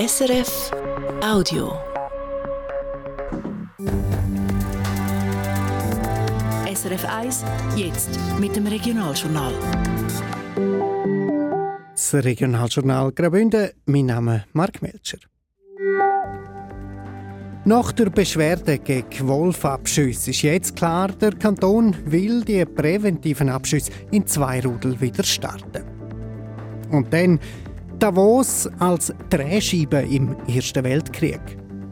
SRF 0.00 0.70
Audio. 1.22 1.74
SRF 6.74 7.04
1, 7.04 7.44
jetzt 7.76 8.08
mit 8.38 8.56
dem 8.56 8.66
Regionaljournal. 8.66 9.52
Das 11.90 12.14
Regionaljournal 12.14 13.12
Graubünden, 13.12 13.72
mein 13.84 14.06
Name 14.06 14.46
Mark 14.54 14.80
Melcher. 14.80 15.18
Nach 17.66 17.92
der 17.92 18.08
Beschwerde 18.08 18.78
gegen 18.78 19.28
Wolfabschüsse 19.28 20.30
ist 20.30 20.40
jetzt 20.40 20.76
klar, 20.76 21.08
der 21.08 21.32
Kanton 21.32 21.94
will 22.06 22.42
die 22.42 22.64
präventiven 22.64 23.50
Abschüsse 23.50 23.92
in 24.12 24.26
zwei 24.26 24.62
Rudel 24.62 24.98
wieder 24.98 25.24
starten. 25.24 25.84
Und 26.90 27.12
dann 27.12 27.38
Davos 28.00 28.66
als 28.78 29.12
Drehscheibe 29.28 29.98
im 29.98 30.34
Ersten 30.48 30.84
Weltkrieg. 30.84 31.40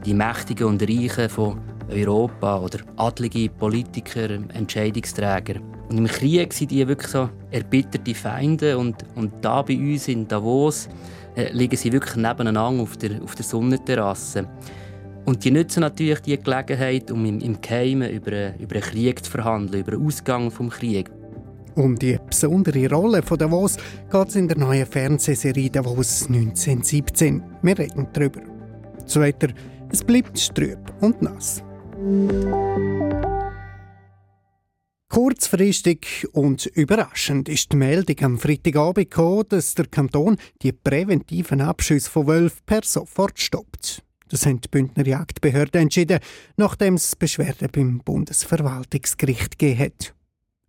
Die 0.06 0.14
Mächtigen 0.14 0.66
und 0.66 0.82
Reichen 0.82 1.28
von 1.28 1.60
Europa 1.90 2.60
oder 2.60 2.78
adlige 2.96 3.50
Politiker, 3.50 4.30
Entscheidungsträger. 4.54 5.60
Und 5.90 5.98
im 5.98 6.06
Krieg 6.06 6.54
sind 6.54 6.70
die 6.70 6.88
wirklich 6.88 7.10
so 7.10 7.28
erbitterte 7.50 8.14
Feinde 8.14 8.78
und, 8.78 8.96
und 9.16 9.32
da 9.42 9.60
bei 9.60 9.76
uns 9.76 10.08
in 10.08 10.26
Davos 10.26 10.88
äh, 11.36 11.52
liegen 11.52 11.76
sie 11.76 11.92
wirklich 11.92 12.16
nebeneinander 12.16 12.84
auf 12.84 12.96
der, 12.96 13.22
auf 13.22 13.34
der 13.34 13.44
Sonnenterrasse. 13.44 14.48
Und 15.26 15.44
die 15.44 15.50
nutzen 15.50 15.80
natürlich 15.80 16.20
die 16.20 16.38
Gelegenheit, 16.38 17.10
um 17.10 17.22
im, 17.26 17.38
im 17.40 17.60
Geheimen 17.60 18.10
über, 18.10 18.58
über 18.58 18.76
einen 18.76 18.82
Krieg 18.82 19.22
zu 19.22 19.30
verhandeln, 19.30 19.82
über 19.82 19.90
den 19.90 20.06
Ausgang 20.06 20.48
des 20.48 20.70
Krieges. 20.70 21.17
Um 21.78 21.94
die 21.94 22.18
besondere 22.26 22.90
Rolle 22.90 23.22
von 23.22 23.38
Davos 23.38 23.76
geht 24.10 24.28
es 24.28 24.34
in 24.34 24.48
der 24.48 24.58
neuen 24.58 24.84
Fernsehserie 24.84 25.70
Davos 25.70 26.26
1917. 26.26 27.40
Wir 27.62 27.78
reden 27.78 28.08
darüber. 28.12 28.40
Das 29.00 29.14
Wetter, 29.14 29.50
es 29.88 30.02
bleibt 30.02 30.36
strüb 30.40 30.80
und 31.00 31.22
nass. 31.22 31.62
Kurzfristig 35.08 36.26
und 36.32 36.66
überraschend 36.66 37.48
ist 37.48 37.70
die 37.70 37.76
Meldung 37.76 38.16
am 38.22 38.38
Freitagabend 38.38 39.12
gekommen, 39.12 39.44
dass 39.48 39.74
der 39.74 39.86
Kanton 39.86 40.36
die 40.62 40.72
präventiven 40.72 41.60
Abschüsse 41.60 42.10
von 42.10 42.26
Wölfen 42.26 42.58
per 42.66 42.82
sofort 42.82 43.38
stoppt. 43.38 44.02
Das 44.30 44.46
haben 44.46 44.60
die 44.60 44.68
Bündner 44.68 45.06
Jagdbehörden 45.06 45.82
entschieden, 45.82 46.18
nachdem 46.56 46.94
es 46.94 47.14
Beschwerden 47.14 47.68
beim 47.70 48.00
Bundesverwaltungsgericht 48.00 49.60
gegeben 49.60 49.78
hat. 49.78 50.17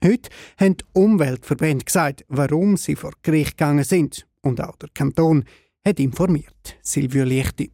Heute 0.01 0.29
haben 0.57 0.77
die 0.77 0.85
Umweltverbände 0.93 1.83
gesagt, 1.83 2.23
warum 2.29 2.77
sie 2.77 2.95
vor 2.95 3.11
Gericht 3.21 3.57
gegangen 3.57 3.83
sind. 3.83 4.25
Und 4.41 4.61
auch 4.61 4.77
der 4.77 4.89
Kanton 4.93 5.43
hat 5.85 5.99
informiert. 5.99 6.77
Silvio 6.81 7.25
Lichti. 7.25 7.71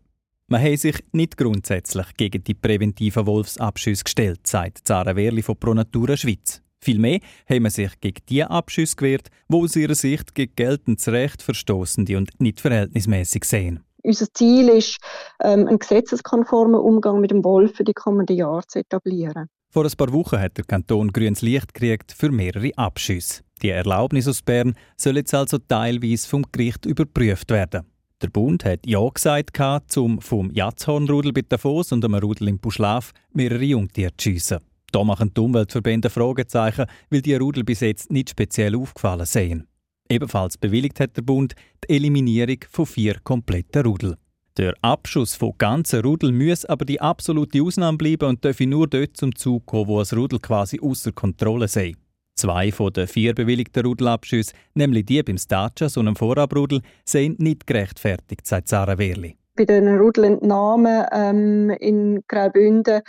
Man 0.48 0.64
hat 0.64 0.80
sich 0.80 1.04
nicht 1.12 1.38
grundsätzlich 1.38 2.08
gegen 2.18 2.44
die 2.44 2.56
präventiven 2.56 3.28
Wolfsabschüsse 3.28 4.04
gestellt, 4.04 4.48
sagt 4.48 4.88
Zara 4.88 5.16
Werli 5.16 5.44
von 5.44 5.58
Pro 5.58 5.74
Natura 5.74 6.18
Schweiz. 6.18 6.62
Vielmehr 6.80 7.20
haben 7.48 7.64
wir 7.64 7.70
sich 7.70 7.92
gegen 8.00 8.24
die 8.28 8.44
Abschüsse 8.44 8.96
gewehrt, 8.96 9.30
die 9.50 9.56
aus 9.56 9.76
ihrer 9.76 9.96
Sicht 9.96 10.34
gegen 10.34 10.56
geltendes 10.56 11.08
Recht 11.08 11.44
verstoßende 11.44 12.18
und 12.18 12.40
nicht 12.40 12.60
verhältnismäßig 12.60 13.44
sehen. 13.44 13.84
Unser 14.04 14.32
Ziel 14.34 14.70
ist, 14.70 14.98
ähm, 15.44 15.68
einen 15.68 15.80
gesetzeskonformen 15.80 16.80
Umgang 16.80 17.22
mit 17.22 17.32
dem 17.32 17.44
Wolf 17.44 17.76
für 17.76 17.84
die 17.84 17.94
kommenden 17.94 18.36
Jahre 18.36 18.66
zu 18.68 18.80
etablieren. 18.80 19.50
Vor 19.76 19.84
ein 19.84 19.92
paar 19.92 20.14
Wochen 20.14 20.40
hat 20.40 20.56
der 20.56 20.64
Kanton 20.64 21.12
grünes 21.12 21.42
Licht 21.42 21.74
gekriegt 21.74 22.14
für 22.14 22.32
mehrere 22.32 22.72
Abschüsse. 22.78 23.44
Die 23.62 23.72
Erlaubnis 23.72 24.26
aus 24.26 24.42
Bern 24.42 24.74
soll 24.96 25.18
jetzt 25.18 25.34
also 25.34 25.58
teilweise 25.58 26.30
vom 26.30 26.46
Gericht 26.50 26.86
überprüft 26.86 27.52
werden. 27.52 27.84
Der 28.22 28.30
Bund 28.30 28.64
hat 28.64 28.88
Ja 28.88 29.06
gesagt, 29.14 29.60
um 29.98 30.22
vom 30.22 30.50
Jatzhornrudel 30.50 31.34
bei 31.34 31.42
Davos 31.42 31.92
und 31.92 32.06
einem 32.06 32.16
Rudel 32.16 32.48
im 32.48 32.58
Buschlaf 32.58 33.12
mehrere 33.34 33.66
Jungtiere 33.66 34.16
zu 34.16 34.30
schiessen. 34.30 34.60
Da 34.94 35.04
machen 35.04 35.34
die 35.36 35.42
Umweltverbände 35.42 36.10
Fragezeichen, 36.10 36.86
weil 37.10 37.22
die 37.22 37.36
Rudel 37.36 37.66
bis 37.66 37.82
jetzt 37.82 38.10
nicht 38.10 38.30
speziell 38.30 38.78
aufgefallen 38.78 39.26
sind. 39.26 39.66
Ebenfalls 40.08 40.58
bewilligt 40.58 41.02
hat 41.02 41.18
der 41.18 41.24
Bund 41.24 41.54
die 41.84 41.96
Eliminierung 41.96 42.60
von 42.70 42.86
vier 42.86 43.20
kompletten 43.26 43.86
Rudel. 43.86 44.16
Der 44.58 44.74
Abschuss 44.82 45.36
von 45.36 45.52
ganzen 45.58 46.00
Rudel 46.00 46.32
muss 46.32 46.64
aber 46.64 46.86
die 46.86 47.02
absolute 47.02 47.62
Ausnahme 47.62 47.98
bleiben 47.98 48.30
und 48.30 48.46
darf 48.46 48.62
nur 48.62 48.88
dort 48.88 49.18
zum 49.18 49.36
Zug 49.36 49.66
kommen, 49.66 49.90
wo 49.90 50.00
ein 50.00 50.08
Rudel 50.14 50.40
quasi 50.40 50.80
außer 50.82 51.12
Kontrolle 51.12 51.68
sei. 51.68 51.94
Zwei 52.36 52.72
von 52.72 52.94
den 52.94 53.08
vier 53.08 53.36
bewilligten 53.36 53.86
Rudelabschüssen, 53.86 54.58
nämlich 54.74 55.08
die 55.08 55.22
beim 55.24 55.38
Starchas 55.38 55.98
und 55.98 56.06
dem 56.06 56.16
Vorabrudel, 56.16 56.82
sind 57.04 57.40
nicht 57.42 57.68
gerechtfertigt, 57.68 58.48
sagt 58.48 58.70
Sarah 58.70 58.98
Wehrli. 58.98 59.38
Bei 59.58 59.66
den 59.66 59.90
Rudelentnahmen 59.98 61.06
ähm, 61.12 61.70
in 61.72 62.24
Graubünden 62.30 63.02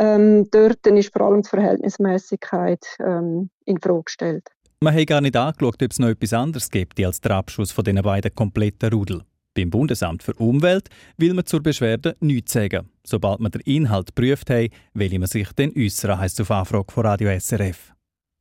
ähm, 0.00 0.48
dort 0.50 0.86
ist 0.86 1.12
vor 1.12 1.26
allem 1.26 1.42
die 1.42 1.48
Verhältnismäßigkeit 1.50 2.84
ähm, 3.00 3.50
in 3.66 3.78
Frage 3.78 4.04
gestellt. 4.04 4.48
Man 4.80 4.94
hat 4.94 5.06
gar 5.06 5.20
nicht 5.20 5.36
angeschaut, 5.36 5.82
ob 5.82 5.90
es 5.90 5.98
noch 5.98 6.08
etwas 6.08 6.32
anderes 6.32 6.70
gibt 6.70 6.98
als 7.04 7.20
der 7.20 7.32
Abschuss 7.32 7.72
von 7.72 7.84
den 7.84 8.00
beiden 8.00 8.34
kompletten 8.34 8.90
Rudel. 8.90 9.22
Beim 9.54 9.70
Bundesamt 9.70 10.24
für 10.24 10.34
Umwelt 10.34 10.88
will 11.16 11.32
man 11.32 11.46
zur 11.46 11.62
Beschwerde 11.62 12.16
nichts 12.20 12.52
sagen. 12.52 12.90
Sobald 13.04 13.38
man 13.38 13.52
den 13.52 13.60
Inhalt 13.62 14.14
geprüft 14.14 14.50
hat, 14.50 14.70
will 14.94 15.18
man 15.18 15.28
sich 15.28 15.48
dann 15.54 15.72
äußern, 15.76 16.18
heisst 16.18 16.40
auf 16.40 16.50
Anfrage 16.50 16.92
von 16.92 17.06
Radio 17.06 17.38
SRF. 17.38 17.92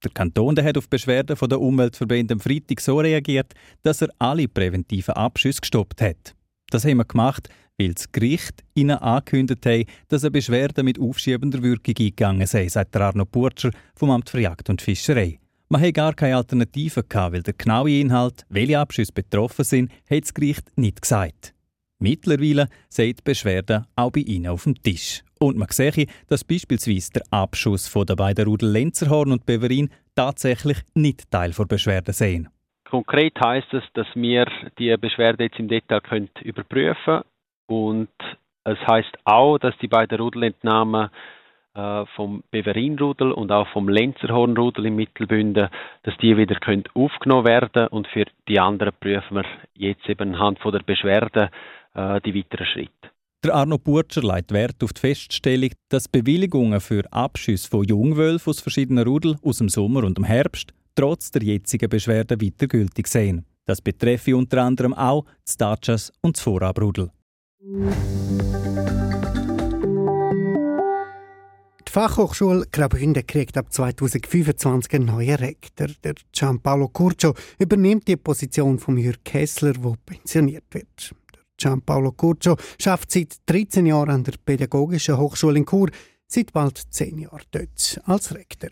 Der 0.04 0.12
Kanton 0.12 0.56
der 0.56 0.66
hat 0.66 0.78
auf 0.78 0.90
Beschwerden 0.90 1.38
von 1.38 1.50
der 1.50 1.62
Umweltverbände 1.62 2.34
am 2.34 2.40
Freitag 2.40 2.82
so 2.82 3.00
reagiert, 3.00 3.54
dass 3.84 4.02
er 4.02 4.10
alle 4.20 4.48
präventiven 4.48 5.14
Abschüsse 5.14 5.62
gestoppt 5.62 6.02
hat. 6.02 6.36
Das 6.72 6.84
haben 6.84 6.98
wir 6.98 7.06
gemacht, 7.06 7.48
weil 7.78 7.94
das 7.94 8.12
Gericht 8.12 8.64
ihnen 8.74 8.98
angekündigt 8.98 9.66
hat, 9.66 9.86
dass 10.10 10.24
eine 10.24 10.32
Beschwerde 10.32 10.84
mit 10.84 11.00
aufschiebender 11.00 11.62
Wirkung 11.62 11.96
eingegangen 11.98 12.48
sei, 12.48 12.68
sagt 12.68 12.96
Arno 12.98 13.26
Burtscher 13.26 13.72
vom 13.96 14.10
Amt 14.10 14.30
für 14.30 14.42
Jagd 14.42 14.70
und 14.70 14.82
Fischerei. 14.82 15.40
Man 15.74 15.82
hatte 15.82 15.94
gar 15.94 16.14
keine 16.14 16.36
Alternative, 16.36 17.02
weil 17.12 17.42
der 17.42 17.56
genaue 17.56 17.90
Inhalt, 17.90 18.46
welche 18.48 18.78
Abschüsse 18.78 19.12
betroffen 19.12 19.66
sind, 19.66 19.92
hat 20.08 20.22
das 20.22 20.32
Gericht 20.32 20.78
nicht 20.78 21.02
gesagt. 21.02 21.56
Mittlerweile 21.98 22.68
sind 22.90 23.24
Beschwerden 23.24 23.88
auch 23.96 24.12
bei 24.12 24.20
Ihnen 24.20 24.50
auf 24.50 24.66
dem 24.66 24.76
Tisch. 24.76 25.24
Und 25.40 25.58
man 25.58 25.68
sehe, 25.72 26.06
dass 26.30 26.44
beispielsweise 26.44 27.14
der 27.14 27.24
Abschuss 27.32 27.88
von 27.88 28.06
der 28.06 28.16
beiden 28.16 28.46
Rudel 28.46 28.70
Lenzerhorn 28.70 29.32
und 29.32 29.48
Beverin 29.48 29.90
tatsächlich 30.16 30.78
nicht 30.94 31.32
Teil 31.32 31.50
der 31.58 31.66
Beschwerde 31.66 32.14
sehen. 32.14 32.50
Konkret 32.88 33.34
heißt 33.44 33.74
es, 33.74 33.84
dass 33.96 34.06
wir 34.14 34.46
die 34.78 34.96
Beschwerde 34.98 35.46
jetzt 35.46 35.58
im 35.58 35.70
Detail 35.70 36.02
können 36.02 36.30
überprüfen 36.44 37.24
und 37.66 38.10
es 38.64 38.78
heißt 38.78 39.18
auch, 39.24 39.58
dass 39.58 39.76
die 39.80 39.88
beiden 39.88 40.20
Rudelentnahmen 40.20 41.10
äh, 41.76 42.06
vom 42.16 42.44
Beverinrudel 42.52 43.32
und 43.32 43.52
auch 43.52 43.68
vom 43.70 43.90
Lenzerhornrudel 43.90 44.86
im 44.86 44.96
Mittelbünden, 44.96 45.70
dass 46.04 46.18
die 46.18 46.38
wieder 46.38 46.56
können 46.56 46.84
aufgenommen 46.94 47.46
werden 47.46 47.88
und 47.88 48.08
für 48.08 48.26
die 48.48 48.60
anderen 48.60 48.94
prüfen 49.00 49.38
wir 49.38 49.46
jetzt 49.76 50.08
eben 50.08 50.36
anhand 50.36 50.60
von 50.60 50.72
der 50.72 50.84
Beschwerde 50.84 51.50
äh, 51.96 52.22
die 52.22 52.36
weiteren 52.36 52.66
Schritte. 52.68 53.10
Der 53.44 53.56
Arno 53.56 53.78
Burtscher 53.78 54.22
legt 54.22 54.54
Wert 54.54 54.82
auf 54.84 54.94
die 54.94 55.02
Feststellung, 55.02 55.72
dass 55.90 56.08
Bewilligungen 56.08 56.80
für 56.80 57.04
Abschüsse 57.12 57.70
von 57.70 57.84
Jungwölfen 57.84 58.52
aus 58.52 58.62
verschiedenen 58.62 59.06
Rudel 59.06 59.36
aus 59.44 59.58
dem 59.58 59.68
Sommer 59.68 60.04
und 60.04 60.18
dem 60.18 60.24
Herbst 60.24 60.74
trotz 60.96 61.32
der 61.32 61.44
jetzigen 61.44 61.90
Beschwerden 61.90 62.42
weiter 62.42 62.68
gültig 62.68 63.08
sind. 63.08 63.46
Das 63.66 63.82
betreffe 63.82 64.36
unter 64.36 64.62
anderem 64.62 64.94
auch 64.94 65.26
das 65.46 65.58
Datschas 65.58 66.14
und 66.22 66.38
das 66.38 66.44
Vorabrudel. 66.44 67.10
Fachhochschule 71.94 72.66
Graubünden 72.72 73.28
kriegt 73.28 73.56
ab 73.56 73.72
2025 73.72 74.96
einen 74.96 75.06
neuen 75.06 75.36
Rektor. 75.36 75.86
Der 76.04 76.16
Gianpaolo 76.32 76.88
Curcio 76.88 77.36
übernimmt 77.60 78.08
die 78.08 78.16
Position 78.18 78.80
von 78.80 78.98
Jürg 78.98 79.24
Kessler, 79.24 79.74
der 79.74 79.94
pensioniert 80.04 80.64
wird. 80.72 81.14
Gianpaolo 81.56 82.14
Curcio 82.14 82.58
schafft 82.82 83.12
seit 83.12 83.36
13 83.46 83.86
Jahren 83.86 84.10
an 84.10 84.24
der 84.24 84.34
Pädagogischen 84.44 85.20
Hochschule 85.20 85.60
in 85.60 85.68
Chur, 85.68 85.92
seit 86.26 86.52
bald 86.52 86.82
10 86.90 87.20
Jahren 87.20 87.44
dort 87.52 88.02
als 88.06 88.34
Rektor. 88.34 88.72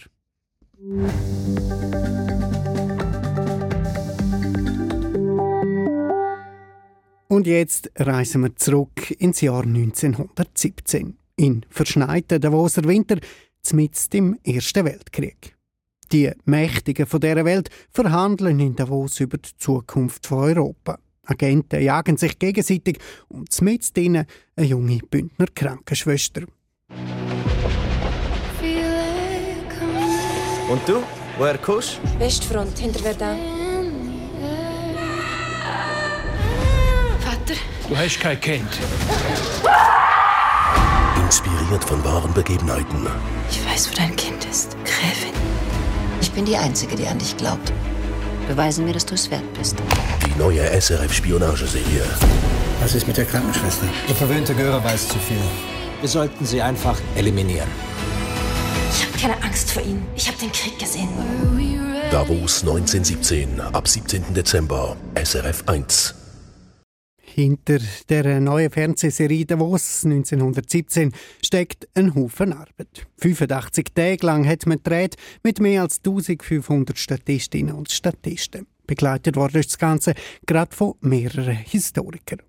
Und 7.28 7.46
jetzt 7.46 7.92
reisen 7.98 8.42
wir 8.42 8.56
zurück 8.56 9.12
ins 9.12 9.42
Jahr 9.42 9.62
1917. 9.62 11.21
In 11.36 11.66
verschneiten 11.70 12.42
Davoser 12.42 12.84
Winter, 12.84 13.18
mitten 13.74 14.18
im 14.18 14.40
Ersten 14.44 14.86
Weltkrieg. 14.86 15.56
Die 16.12 16.32
Mächtigen 16.46 17.06
von 17.06 17.22
dieser 17.22 17.46
Welt 17.46 17.70
verhandeln 17.92 18.60
in 18.60 18.76
Davos 18.76 19.20
über 19.20 19.38
die 19.38 19.56
Zukunft 19.58 20.28
von 20.28 20.40
Europa. 20.40 21.00
Agenten 21.26 21.82
jagen 21.82 22.18
sich 22.18 22.38
gegenseitig 22.38 22.98
und 23.30 23.62
mit 23.62 23.98
ihnen 23.98 24.26
eine 24.56 24.68
junge 24.68 25.00
Bündner 25.10 25.46
Krankenschwester. 25.56 26.42
Und 30.70 30.88
du? 30.88 31.04
Woher 31.38 31.58
kommst 31.58 32.00
du? 32.04 32.20
Westfront, 32.20 32.78
hinter 32.78 33.00
Verdun. 33.00 33.38
Vater, 37.20 37.60
Du 37.88 37.98
hast 37.98 38.20
kein 38.20 38.40
Kind. 38.40 38.68
Inspiriert 41.32 41.86
von 41.86 42.04
wahren 42.04 42.34
Begebenheiten. 42.34 43.08
Ich 43.50 43.66
weiß, 43.66 43.90
wo 43.90 43.96
dein 43.96 44.14
Kind 44.18 44.44
ist. 44.52 44.76
Gräfin. 44.84 45.32
Ich 46.20 46.30
bin 46.34 46.44
die 46.44 46.58
Einzige, 46.58 46.94
die 46.98 47.08
an 47.08 47.20
dich 47.20 47.38
glaubt. 47.38 47.72
Beweise 48.50 48.82
mir, 48.82 48.92
dass 48.92 49.06
du 49.06 49.16
es 49.16 49.32
wert 49.32 49.54
bist. 49.58 49.78
Die 50.26 50.38
neue 50.38 50.60
SRF-Spionageserie. 50.60 52.04
Was 52.82 52.96
ist 52.96 53.08
mit 53.08 53.16
der 53.16 53.24
Krankenschwester? 53.24 53.86
Der 54.10 54.16
verwöhnte 54.18 54.54
Göre 54.54 54.84
weiß 54.84 55.08
zu 55.08 55.20
viel. 55.20 55.38
Wir 56.02 56.10
sollten 56.10 56.46
sie 56.46 56.62
einfach 56.62 57.00
eliminieren. 57.16 57.70
Ich 58.94 59.02
habe 59.08 59.18
keine 59.18 59.42
Angst 59.42 59.72
vor 59.72 59.84
ihnen. 59.84 60.06
Ich 60.18 60.28
habe 60.28 60.38
den 60.38 60.52
Krieg 60.52 60.78
gesehen. 60.78 61.08
Davos 62.12 62.60
1917, 62.60 63.62
ab 63.62 63.88
17. 63.88 64.34
Dezember, 64.34 64.98
SRF 65.16 65.64
1. 65.66 66.21
Hinter 67.34 67.80
der 68.10 68.42
neuen 68.42 68.70
Fernsehserie 68.70 69.46
Davos 69.46 70.04
1917 70.04 71.14
steckt 71.42 71.88
ein 71.94 72.14
Haufen 72.14 72.52
Arbeit. 72.52 73.08
85 73.20 73.94
Tage 73.96 74.26
lang 74.26 74.46
hat 74.46 74.66
man 74.66 74.78
gedreht 74.78 75.16
mit 75.42 75.62
mehr 75.62 75.84
als 75.84 76.00
1500 76.00 76.98
Statistinnen 76.98 77.74
und 77.74 77.90
Statisten. 77.90 78.68
Begleitet 78.86 79.38
wurde 79.38 79.62
das 79.62 79.78
Ganze 79.78 80.14
gerade 80.46 80.76
von 80.76 80.96
mehreren 81.00 81.56
Historikern. 81.56 82.42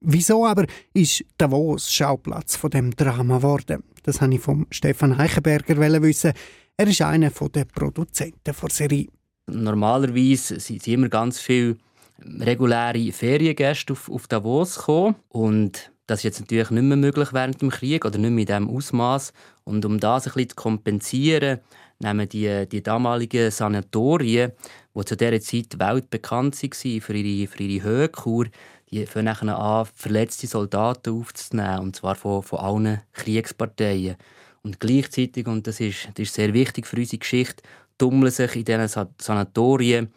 Wieso 0.00 0.46
aber 0.46 0.66
ist 0.92 1.24
Davos 1.38 1.90
Schauplatz 1.90 2.54
von 2.54 2.70
dem 2.70 2.94
Drama 2.94 3.38
geworden? 3.38 3.82
Das 4.02 4.20
habe 4.20 4.34
ich 4.34 4.40
vom 4.40 4.66
Stefan 4.70 5.18
Eichenberger 5.18 6.02
wissen. 6.02 6.32
Er 6.76 6.86
ist 6.86 7.00
einer 7.00 7.30
der 7.30 7.64
Produzenten 7.64 8.40
der 8.44 8.54
Serie. 8.68 9.06
Normalerweise 9.46 10.60
sind 10.60 10.86
immer 10.86 11.08
ganz 11.08 11.40
viele 11.40 11.78
reguläre 12.18 13.12
Feriengäste 13.12 13.92
auf, 13.92 14.10
auf 14.10 14.26
Davos 14.26 14.76
gekommen. 14.76 15.16
Und 15.28 15.92
das 16.06 16.20
ist 16.20 16.24
jetzt 16.24 16.40
natürlich 16.40 16.70
nicht 16.70 16.82
mehr 16.82 16.96
möglich 16.96 17.32
während 17.32 17.60
dem 17.60 17.70
Krieg 17.70 18.04
oder 18.04 18.18
nicht 18.18 18.30
mehr 18.30 18.40
in 18.40 18.46
diesem 18.46 18.70
Ausmaß. 18.70 19.32
Und 19.64 19.84
um 19.84 20.00
das 20.00 20.26
ein 20.26 20.32
bisschen 20.32 20.50
zu 20.50 20.56
kompensieren, 20.56 21.60
nehmen 21.98 22.28
die, 22.28 22.66
die 22.66 22.82
damaligen 22.82 23.50
Sanatorien, 23.50 24.52
die 24.94 25.04
zu 25.04 25.16
dieser 25.16 25.40
Zeit 25.40 25.78
weltbekannt 25.78 26.62
waren 26.62 27.00
für 27.00 27.14
ihre, 27.14 27.48
für 27.48 27.62
ihre 27.62 27.84
Höhenkur, 27.84 28.46
die 28.90 29.04
fangen 29.04 29.50
an, 29.50 29.86
verletzte 29.94 30.46
Soldaten 30.46 31.20
aufzunehmen, 31.20 31.80
und 31.80 31.96
zwar 31.96 32.14
von, 32.14 32.42
von 32.42 32.58
allen 32.58 33.00
Kriegsparteien. 33.12 34.16
Und 34.62 34.80
gleichzeitig, 34.80 35.46
und 35.46 35.66
das 35.66 35.80
ist, 35.80 36.08
das 36.14 36.28
ist 36.28 36.34
sehr 36.34 36.54
wichtig 36.54 36.86
für 36.86 36.96
unsere 36.96 37.18
Geschichte, 37.18 37.62
tummeln 37.98 38.30
sich 38.30 38.56
in 38.56 38.64
diesen 38.64 38.88
Sanatorien 39.18 40.12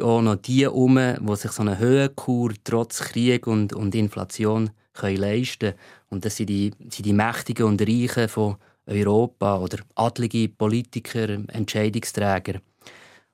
auch 0.00 0.22
noch 0.22 0.36
die 0.36 0.66
um, 0.66 0.96
die 0.96 1.36
sich 1.36 1.52
so 1.52 1.62
eine 1.62 1.78
Höhenkur 1.78 2.52
trotz 2.64 3.00
Krieg 3.00 3.46
und, 3.46 3.72
und 3.72 3.94
Inflation 3.94 4.70
können 4.92 5.16
leisten 5.16 5.58
können. 5.58 5.74
Und 6.10 6.24
das 6.24 6.36
sind 6.36 6.48
die, 6.48 6.72
sind 6.88 7.06
die 7.06 7.12
Mächtigen 7.12 7.66
und 7.66 7.80
Reichen 7.80 8.28
von 8.28 8.56
Europa 8.86 9.58
oder 9.58 9.78
adlige 9.94 10.48
Politiker, 10.48 11.28
Entscheidungsträger. 11.48 12.60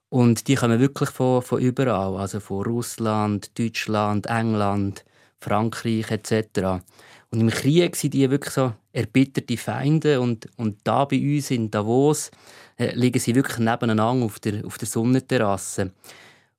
Und 0.09 0.47
die 0.47 0.55
kommen 0.55 0.81
wirklich 0.81 1.11
von, 1.11 1.43
von 1.43 1.61
überall, 1.61 2.17
also 2.17 2.41
von 2.41 2.65
Russland, 2.65 3.59
Deutschland, 3.59 4.27
England, 4.27 5.05
Frankreich 5.41 6.11
etc. 6.11 6.83
Und 7.31 7.41
im 7.41 7.51
Krieg 7.51 7.97
sind 7.97 8.15
die 8.15 8.31
wirklich 8.31 8.55
so 8.55 8.73
erbitterte 8.93 9.57
Feinde 9.57 10.21
und, 10.21 10.49
und 10.57 10.79
da 10.85 11.05
bei 11.05 11.19
uns 11.19 11.51
in 11.51 11.71
Davos 11.71 12.31
äh, 12.79 12.95
liegen 12.95 13.19
sie 13.19 13.35
wirklich 13.35 13.59
nebeneinander 13.59 14.25
auf 14.25 14.39
der, 14.39 14.65
auf 14.65 14.79
der 14.79 14.89
Sonnenterrasse. 14.89 15.93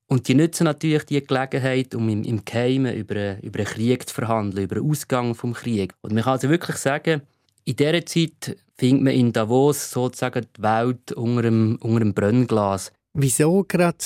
Und 0.08 0.28
die 0.28 0.36
nutzen 0.36 0.64
natürlich 0.64 1.04
die 1.04 1.22
Gelegenheit, 1.22 1.94
um 1.94 2.08
im, 2.08 2.24
im 2.24 2.46
Geheimen 2.46 2.96
über, 2.96 3.42
über 3.44 3.60
einen 3.60 3.68
Krieg 3.68 4.08
zu 4.08 4.16
verhandeln, 4.16 4.64
über 4.64 4.76
den 4.76 4.90
Ausgang 4.90 5.34
des 5.34 5.54
Krieges. 5.56 5.96
Und 6.02 6.14
man 6.14 6.24
kann 6.24 6.34
also 6.34 6.50
wirklich 6.50 6.78
sagen, 6.78 7.22
in 7.66 7.76
dieser 7.76 8.06
Zeit 8.06 8.58
findet 8.78 9.04
man 9.04 9.14
in 9.14 9.34
Davos 9.34 9.92
sozusagen 9.92 10.46
die 10.56 10.62
Welt 10.62 11.12
unter 11.12 11.48
einem, 11.48 11.78
unter 11.82 12.02
einem 12.02 12.14
Brennglas. 12.14 12.94
Wieso 13.14 13.66
gerade 13.68 13.98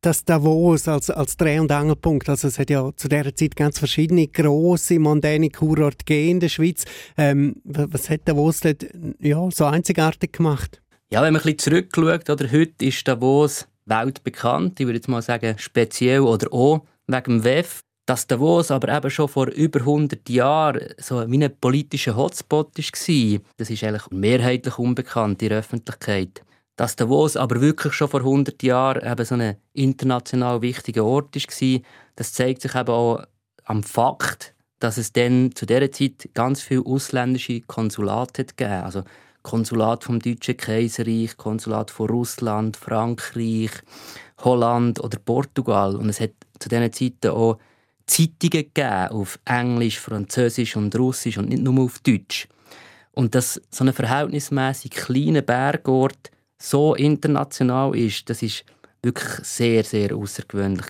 das 0.00 0.24
Davos 0.24 0.86
als, 0.86 1.10
als 1.10 1.36
Dreh- 1.36 1.58
und 1.58 1.72
Angelpunkt? 1.72 2.28
Also 2.28 2.46
es 2.46 2.60
hat 2.60 2.70
ja 2.70 2.90
zu 2.94 3.08
dieser 3.08 3.34
Zeit 3.34 3.56
ganz 3.56 3.80
verschiedene 3.80 4.28
grosse 4.28 5.00
mondäne 5.00 5.50
Kurorte 5.50 6.14
in 6.14 6.38
der 6.38 6.48
Schweiz. 6.48 6.84
Ähm, 7.16 7.56
was 7.64 8.08
hat 8.10 8.20
Davos 8.26 8.60
dort 8.60 8.86
ja, 9.18 9.50
so 9.50 9.64
einzigartig 9.64 10.32
gemacht? 10.32 10.80
Ja, 11.10 11.22
wenn 11.22 11.32
man 11.32 11.42
ein 11.42 11.56
bisschen 11.56 11.58
zurückschaut, 11.58 12.30
oder, 12.30 12.52
heute 12.52 12.84
ist 12.84 13.08
Davos 13.08 13.66
weltbekannt, 13.88 14.78
ich 14.80 14.86
würde 14.86 14.98
jetzt 14.98 15.08
mal 15.08 15.22
sagen 15.22 15.56
speziell 15.58 16.20
oder 16.20 16.52
auch 16.52 16.84
wegen 17.06 17.24
dem 17.24 17.44
WEF. 17.44 17.80
Dass 18.06 18.26
Davos 18.26 18.70
aber 18.70 18.96
eben 18.96 19.10
schon 19.10 19.28
vor 19.28 19.48
über 19.48 19.80
100 19.80 20.30
Jahren 20.30 20.94
so 20.96 21.30
wie 21.30 21.44
ein 21.44 21.54
politischer 21.60 22.16
Hotspot 22.16 22.78
war, 22.78 23.40
das 23.58 23.70
ist 23.70 23.84
eigentlich 23.84 24.10
mehrheitlich 24.10 24.78
unbekannt 24.78 25.42
in 25.42 25.50
der 25.50 25.58
Öffentlichkeit. 25.58 26.42
Dass 26.76 26.96
Davos 26.96 27.36
aber 27.36 27.60
wirklich 27.60 27.92
schon 27.92 28.08
vor 28.08 28.20
100 28.20 28.62
Jahren 28.62 29.04
eben 29.04 29.24
so 29.26 29.34
ein 29.34 29.56
international 29.74 30.62
wichtiger 30.62 31.04
Ort 31.04 31.36
war, 31.36 31.80
das 32.16 32.32
zeigt 32.32 32.62
sich 32.62 32.74
eben 32.74 32.88
auch 32.88 33.24
am 33.64 33.82
Fakt, 33.82 34.54
dass 34.78 34.96
es 34.96 35.12
dann 35.12 35.54
zu 35.54 35.66
dieser 35.66 35.92
Zeit 35.92 36.30
ganz 36.32 36.62
viele 36.62 36.86
ausländische 36.86 37.60
Konsulate 37.62 38.46
gegeben 38.46 38.84
also 38.84 39.02
Konsulat 39.42 40.04
vom 40.04 40.20
Deutschen 40.20 40.56
Kaiserreich, 40.56 41.36
Konsulat 41.36 41.90
von 41.90 42.08
Russland, 42.08 42.76
Frankreich, 42.76 43.70
Holland 44.38 45.02
oder 45.02 45.18
Portugal. 45.18 45.96
Und 45.96 46.08
es 46.08 46.20
hat 46.20 46.32
zu 46.58 46.68
diesen 46.68 46.92
Zeiten 46.92 47.30
auch 47.30 47.58
Zeitungen 48.06 48.50
gegeben 48.50 49.08
auf 49.10 49.38
Englisch, 49.44 50.00
Französisch 50.00 50.76
und 50.76 50.96
Russisch 50.96 51.38
und 51.38 51.48
nicht 51.48 51.62
nur 51.62 51.84
auf 51.84 51.98
Deutsch. 52.00 52.48
Und 53.12 53.34
dass 53.34 53.60
so 53.70 53.84
ein 53.84 53.92
verhältnismäßig 53.92 54.90
kleiner 54.92 55.42
Bergort 55.42 56.30
so 56.60 56.94
international 56.94 57.96
ist, 57.96 58.28
das 58.30 58.42
ist 58.42 58.64
wirklich 59.02 59.44
sehr, 59.44 59.84
sehr 59.84 60.14
außergewöhnlich. 60.14 60.86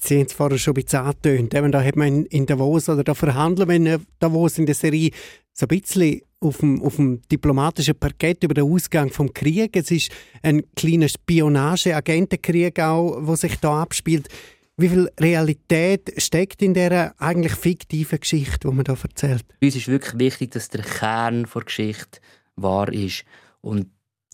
Sie 0.00 0.18
haben 0.18 0.26
es 0.26 0.32
vorher 0.32 0.58
schon 0.58 0.72
ein 0.72 0.82
bisschen 0.82 1.00
angetönt. 1.00 1.54
Eben, 1.54 1.72
da 1.72 1.82
hat 1.82 1.96
man 1.96 2.26
in 2.26 2.46
Davos 2.46 2.88
oder 2.88 3.04
da 3.04 3.14
verhandelt 3.14 3.68
man 3.68 4.04
Davos 4.18 4.58
in 4.58 4.66
der 4.66 4.74
Serie 4.74 5.10
so 5.54 5.66
ein 5.66 5.80
bisschen 5.80 6.20
auf 6.40 6.58
dem, 6.58 6.82
auf 6.82 6.96
dem 6.96 7.22
diplomatischen 7.30 7.94
Parkett 7.98 8.44
über 8.44 8.54
den 8.54 8.64
Ausgang 8.64 9.10
vom 9.10 9.32
Krieg. 9.32 9.76
Es 9.76 9.90
ist 9.90 10.10
ein 10.42 10.62
kleiner 10.74 11.08
Spionage-Agentenkrieg 11.08 12.80
auch, 12.80 13.18
wo 13.20 13.34
sich 13.36 13.56
da 13.60 13.82
abspielt. 13.82 14.28
Wie 14.76 14.88
viel 14.88 15.08
Realität 15.18 16.12
steckt 16.20 16.60
in 16.60 16.74
dieser 16.74 17.18
eigentlich 17.20 17.54
fiktiven 17.54 18.18
Geschichte, 18.18 18.68
die 18.68 18.74
man 18.74 18.84
da 18.84 18.96
erzählt? 19.00 19.44
Uns 19.62 19.76
ist 19.76 19.88
wirklich 19.88 20.18
wichtig, 20.18 20.50
dass 20.50 20.68
der 20.68 20.82
Kern 20.82 21.46
der 21.54 21.62
Geschichte 21.62 22.20
wahr 22.56 22.92
ist. 22.92 23.24
Und 23.60 23.86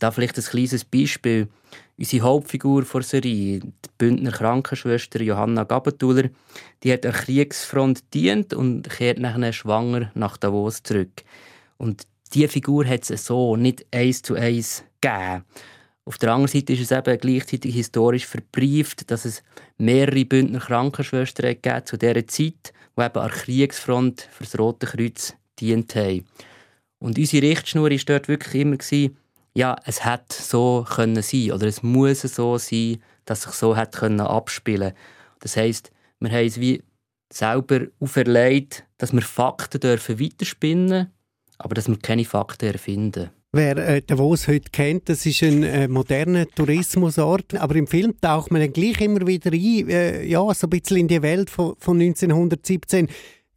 da 0.02 0.10
vielleicht 0.10 0.36
ein 0.38 0.44
kleines 0.44 0.84
Beispiel. 0.84 1.48
Unsere 1.96 2.24
Hauptfigur 2.24 2.82
der 2.82 3.02
Serie, 3.02 3.60
die 3.60 3.72
Bündner 3.98 4.32
Krankenschwester 4.32 5.20
Johanna 5.22 5.64
Gabentuller, 5.64 6.30
die 6.82 6.92
hat 6.92 7.06
an 7.06 7.12
Kriegsfront 7.12 8.02
dient 8.14 8.54
und 8.54 8.88
kehrt 8.88 9.18
nachher 9.18 9.52
schwanger 9.52 10.10
nach 10.14 10.36
Davos 10.36 10.82
zurück. 10.82 11.22
Und 11.76 12.06
diese 12.32 12.48
Figur 12.48 12.86
hat 12.86 13.08
es 13.10 13.26
so 13.26 13.56
nicht 13.56 13.86
eins 13.92 14.22
zu 14.22 14.34
eins 14.34 14.84
gegeben. 15.00 15.44
Auf 16.04 16.18
der 16.18 16.32
anderen 16.32 16.48
Seite 16.48 16.72
ist 16.72 16.90
es 16.90 16.90
eben 16.90 17.18
gleichzeitig 17.18 17.74
historisch 17.74 18.26
verbrieft, 18.26 19.10
dass 19.10 19.24
es 19.24 19.42
mehrere 19.76 20.24
Bündner 20.24 20.58
Krankenschwestern 20.58 21.54
gegeben 21.60 21.86
zu 21.86 21.98
dieser 21.98 22.26
Zeit, 22.26 22.72
die 22.96 23.02
eben 23.02 23.18
an 23.18 23.30
Kriegsfront 23.30 24.28
für 24.32 24.44
das 24.44 24.58
Rote 24.58 24.86
Kreuz 24.86 25.34
dient 25.60 25.94
haben. 25.94 26.24
Und 26.98 27.18
unsere 27.18 27.46
Richtschnur 27.46 27.90
war 27.90 27.96
dort 28.06 28.28
wirklich 28.28 28.54
immer, 28.62 28.76
ja, 29.54 29.76
es 29.84 30.04
hätte 30.04 30.40
so 30.42 30.86
können 30.88 31.22
sein 31.22 31.52
oder 31.52 31.66
es 31.66 31.82
muss 31.82 32.22
so 32.22 32.58
sein, 32.58 33.02
dass 33.24 33.42
sich 33.42 33.52
so 33.52 33.76
hätte 33.76 34.00
können 34.00 34.20
abspielen 34.20 34.92
Das 35.40 35.56
heisst, 35.56 35.90
wir 36.20 36.30
haben 36.30 36.46
es 36.46 36.60
wie 36.60 36.82
selber 37.32 37.86
auferlegt, 38.00 38.84
dass 38.98 39.12
wir 39.12 39.22
Fakten 39.22 39.80
dürfen 39.80 40.20
weiterspinnen 40.20 41.12
aber 41.60 41.74
dass 41.74 41.88
wir 41.88 41.98
keine 41.98 42.24
Fakten 42.24 42.66
erfinden. 42.66 43.30
Wer 43.52 43.76
äh, 43.76 44.02
Davos 44.02 44.46
heute 44.48 44.70
kennt, 44.70 45.08
das 45.08 45.26
ist 45.26 45.42
ein 45.42 45.62
äh, 45.62 45.88
moderner 45.88 46.46
Tourismusort, 46.48 47.54
aber 47.54 47.74
im 47.74 47.86
Film 47.86 48.14
taucht 48.20 48.50
man 48.50 48.60
dann 48.60 48.72
gleich 48.72 49.00
immer 49.00 49.26
wieder 49.26 49.52
ein, 49.52 49.88
äh, 49.88 50.24
ja, 50.24 50.54
so 50.54 50.66
ein 50.66 50.70
bisschen 50.70 50.98
in 50.98 51.08
die 51.08 51.20
Welt 51.20 51.50
von, 51.50 51.74
von 51.78 52.00
1917. 52.00 53.08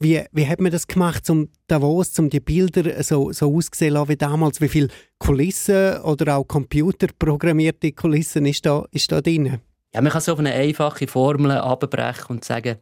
Wie, 0.03 0.21
wie 0.33 0.45
hat 0.45 0.59
man 0.59 0.69
das 0.69 0.85
gemacht, 0.85 1.29
um 1.29 1.47
Davos, 1.67 2.19
um 2.19 2.29
die 2.29 2.41
Bilder 2.41 3.01
so, 3.03 3.31
so 3.31 3.55
auszusehen 3.55 3.95
wie 4.09 4.17
damals? 4.17 4.59
Wie 4.59 4.67
viele 4.67 4.89
Kulissen 5.17 6.01
oder 6.01 6.35
auch 6.35 6.43
computerprogrammierte 6.43 7.93
Kulissen 7.93 8.45
ist 8.45 8.65
da, 8.65 8.83
ist 8.91 9.09
da 9.13 9.21
drin? 9.21 9.61
Ja, 9.93 10.01
man 10.01 10.11
kann 10.11 10.19
so 10.19 10.33
auf 10.33 10.39
eine 10.39 10.51
einfache 10.51 11.07
Formel 11.07 11.51
abbrechen 11.51 12.25
und 12.31 12.43
sagen, 12.43 12.75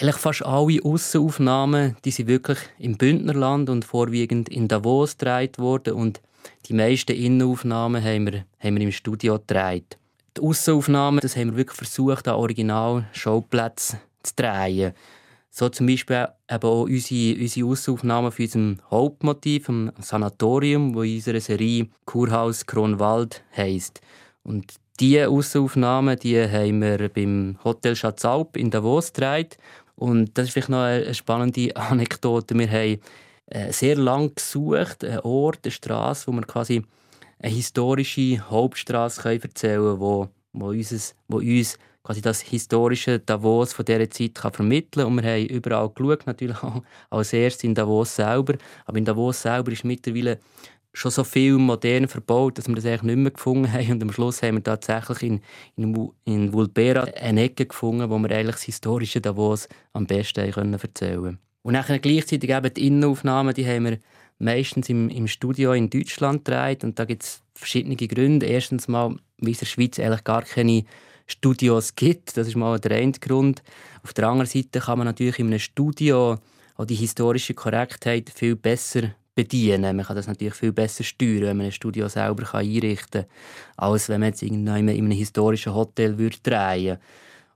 eigentlich 0.00 0.16
fast 0.16 0.44
alle 0.44 0.82
Aussenaufnahmen, 0.82 1.96
die 2.04 2.10
sind 2.10 2.26
wirklich 2.26 2.58
im 2.80 2.98
Bündnerland 2.98 3.70
und 3.70 3.84
vorwiegend 3.84 4.48
in 4.48 4.66
Davos 4.66 5.16
gedreht 5.16 5.60
worden 5.60 5.94
und 5.94 6.20
die 6.66 6.74
meisten 6.74 7.12
Innenaufnahmen 7.12 8.02
haben 8.02 8.26
wir, 8.26 8.44
haben 8.58 8.74
wir 8.74 8.82
im 8.82 8.90
Studio 8.90 9.38
gedreht. 9.38 9.98
Die 10.36 10.42
Aussenaufnahmen, 10.42 11.20
das 11.20 11.36
haben 11.36 11.52
wir 11.52 11.58
wirklich 11.58 11.76
versucht, 11.76 12.26
an 12.26 12.34
Original-Schauplätzen 12.34 14.00
zu 14.24 14.32
drehen. 14.34 14.94
So 15.58 15.70
zum 15.70 15.86
Beispiel 15.86 16.28
eben 16.50 16.68
auch 16.68 16.82
unsere, 16.82 17.40
unsere 17.40 17.66
Aussaufnahmen 17.66 18.30
für 18.30 18.42
unser 18.42 18.76
Hauptmotiv, 18.90 19.70
im 19.70 19.90
Sanatorium, 20.00 20.94
wo 20.94 21.00
in 21.00 21.14
unserer 21.14 21.40
Serie 21.40 21.88
Kurhaus 22.04 22.66
Kronwald 22.66 23.42
heisst. 23.56 24.02
Und 24.42 24.74
diese 25.00 25.30
Aussaufnahmen 25.30 26.18
die 26.18 26.38
haben 26.38 26.82
wir 26.82 27.08
beim 27.08 27.56
Hotel 27.64 27.96
Schatzalp 27.96 28.58
in 28.58 28.70
Davos 28.70 29.14
gedreht. 29.14 29.56
Und 29.94 30.36
das 30.36 30.48
ist 30.48 30.52
vielleicht 30.52 30.68
noch 30.68 30.82
eine 30.82 31.14
spannende 31.14 31.74
Anekdote. 31.74 32.54
Wir 32.58 32.70
haben 32.70 33.00
äh, 33.46 33.72
sehr 33.72 33.96
lange 33.96 34.32
gesucht, 34.32 35.04
einen 35.04 35.20
Ort, 35.20 35.60
eine 35.64 35.70
Straße, 35.70 36.26
wo 36.26 36.32
wir 36.32 36.42
quasi 36.42 36.82
eine 37.38 37.54
historische 37.54 38.40
Hauptstraße 38.50 39.40
erzählen 39.40 39.98
können, 39.98 40.28
wo, 40.56 40.68
uns, 40.68 41.14
wo 41.28 41.38
uns 41.38 41.78
quasi 42.02 42.20
das 42.20 42.40
historische 42.40 43.18
Davos 43.18 43.72
von 43.72 43.84
dieser 43.84 44.08
Zeit 44.10 44.34
kann 44.34 44.52
vermitteln 44.52 45.04
kann. 45.04 45.06
Und 45.06 45.22
wir 45.22 45.30
haben 45.30 45.46
überall 45.46 45.90
geschaut, 45.90 46.26
natürlich 46.26 46.62
auch 46.62 46.82
als 47.10 47.32
erstes 47.32 47.64
in 47.64 47.74
Davos 47.74 48.14
selber. 48.14 48.54
Aber 48.84 48.98
in 48.98 49.04
Davos 49.04 49.42
selber 49.42 49.72
ist 49.72 49.84
mittlerweile 49.84 50.38
schon 50.92 51.10
so 51.10 51.24
viel 51.24 51.58
modern 51.58 52.08
verbaut, 52.08 52.56
dass 52.56 52.68
wir 52.68 52.74
das 52.74 52.86
eigentlich 52.86 53.02
nicht 53.02 53.16
mehr 53.16 53.30
gefunden 53.32 53.70
haben. 53.72 53.92
Und 53.92 54.02
am 54.02 54.12
Schluss 54.12 54.42
haben 54.42 54.56
wir 54.56 54.62
tatsächlich 54.62 55.22
in, 55.22 55.40
in, 55.76 56.10
in 56.24 56.52
Vulpera 56.52 57.02
eine 57.02 57.42
Ecke 57.42 57.66
gefunden, 57.66 58.08
wo 58.08 58.18
wir 58.18 58.30
eigentlich 58.30 58.56
das 58.56 58.62
historische 58.62 59.20
Davos 59.20 59.68
am 59.92 60.06
besten 60.06 60.40
erzählen 60.40 61.22
können. 61.22 61.38
Und 61.62 61.74
dann 61.74 62.00
gleichzeitig 62.00 62.48
eben 62.48 62.74
die 62.74 62.86
Innenaufnahmen, 62.86 63.52
die 63.52 63.66
haben 63.66 63.84
wir 63.84 63.98
meistens 64.38 64.88
im, 64.88 65.08
im 65.10 65.26
Studio 65.26 65.72
in 65.72 65.90
Deutschland 65.90 66.44
gedreht. 66.44 66.84
Und 66.84 66.98
da 66.98 67.04
gibt 67.04 67.24
es 67.24 67.42
verschiedene 67.56 67.96
Gründe. 67.96 68.46
Erstens 68.46 68.88
mal, 68.88 69.16
weil 69.38 69.52
es 69.52 69.58
in 69.58 69.60
der 69.60 69.66
Schweiz 69.66 69.98
eigentlich 69.98 70.24
gar 70.24 70.42
keine 70.42 70.84
Studios 71.26 71.94
gibt. 71.94 72.36
Das 72.36 72.46
ist 72.46 72.56
mal 72.56 72.78
der 72.78 72.96
eine 72.96 73.12
Grund. 73.12 73.62
Auf 74.02 74.12
der 74.12 74.28
anderen 74.28 74.46
Seite 74.46 74.80
kann 74.80 74.98
man 74.98 75.06
natürlich 75.06 75.38
in 75.38 75.48
einem 75.48 75.58
Studio 75.58 76.38
auch 76.76 76.84
die 76.84 76.94
historische 76.94 77.54
Korrektheit 77.54 78.30
viel 78.30 78.56
besser 78.56 79.14
bedienen. 79.34 79.96
Man 79.96 80.04
kann 80.04 80.16
das 80.16 80.26
natürlich 80.26 80.54
viel 80.54 80.72
besser 80.72 81.04
steuern, 81.04 81.42
wenn 81.42 81.56
man 81.58 81.66
ein 81.66 81.72
Studio 81.72 82.08
selber 82.08 82.54
einrichten 82.54 83.22
kann, 83.22 83.30
als 83.76 84.08
wenn 84.08 84.20
man 84.20 84.30
jetzt 84.30 84.42
in 84.42 84.68
einem 84.68 85.10
historischen 85.10 85.74
Hotel 85.74 86.18
würde 86.18 86.38
drehen 86.42 86.98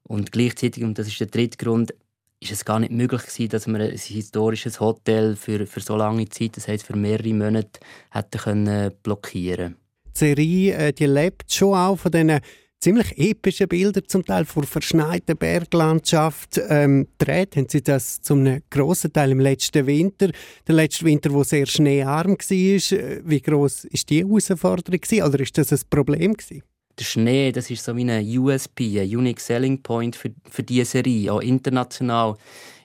Und 0.03 0.33
gleichzeitig, 0.33 0.85
und 0.85 0.99
das 0.99 1.09
ist 1.09 1.21
der 1.21 1.29
dritte 1.29 1.57
Grund, 1.57 1.95
ist 2.41 2.53
es 2.53 2.65
gar 2.65 2.81
nicht 2.81 2.93
möglich 2.93 3.23
gewesen, 3.23 3.51
dass 3.51 3.67
man 3.67 3.83
ein 3.83 3.97
historisches 3.97 4.81
Hotel 4.81 5.37
für, 5.37 5.67
für 5.67 5.81
so 5.81 5.97
lange 5.97 6.29
Zeit, 6.29 6.57
das 6.57 6.69
heißt 6.69 6.85
für 6.85 6.97
mehrere 6.97 7.35
Monate, 7.35 7.81
hätte 8.11 8.39
können 8.39 8.93
blockieren. 9.03 9.77
Serie 10.15 10.75
äh, 10.75 10.93
die 10.93 11.07
lebt 11.07 11.53
schon 11.53 11.75
auch 11.75 11.97
von 11.97 12.13
diesen 12.13 12.41
ziemlich 12.81 13.17
epische 13.19 13.67
Bilder, 13.67 14.03
zum 14.07 14.25
Teil 14.25 14.45
vor 14.45 14.63
verschneiter 14.63 15.35
Berglandschaft. 15.35 16.61
Ähm, 16.69 17.09
dreht 17.19 17.57
haben 17.57 17.69
sie 17.69 17.83
das 17.83 18.21
zum 18.23 18.61
grossen 18.71 19.13
Teil 19.13 19.33
im 19.33 19.41
letzten 19.41 19.87
Winter. 19.87 20.31
Der 20.67 20.75
letzte 20.75 21.05
Winter, 21.05 21.33
wo 21.33 21.45
sehr 21.45 21.67
schneearm 21.67 22.33
war. 22.33 23.31
Wie 23.31 23.41
groß 23.41 23.85
ist 23.85 24.09
die 24.09 24.21
Herausforderung 24.21 25.01
gewesen, 25.01 25.23
oder 25.23 25.41
ist 25.41 25.57
das 25.59 25.73
ein 25.73 25.81
Problem 25.91 26.35
gewesen? 26.35 26.63
Der 26.99 27.05
Schnee, 27.05 27.53
das 27.53 27.71
ist 27.71 27.85
so 27.85 27.97
wie 27.97 28.11
ein 28.11 28.39
USP, 28.39 29.01
ein 29.01 29.09
Unique 29.09 29.41
Selling 29.41 29.83
Point 29.83 30.17
für, 30.17 30.31
für 30.51 30.63
diese 30.63 30.85
Serie, 30.85 31.33
auch 31.33 31.41
international 31.41 32.37